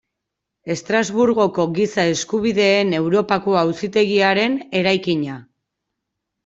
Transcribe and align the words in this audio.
Estrasburgoko 0.75 1.65
Giza 1.75 2.05
Eskubideen 2.13 2.97
Europako 3.03 3.59
Auzitegiaren 3.63 4.61
eraikina. 4.83 5.41